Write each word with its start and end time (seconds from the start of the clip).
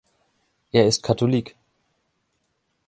Er 0.71 0.87
ist 0.87 1.03
Katholik. 1.03 1.55